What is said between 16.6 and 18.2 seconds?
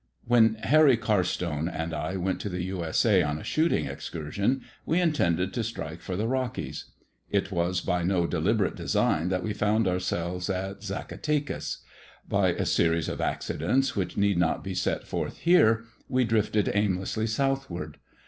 aimlessly south ward.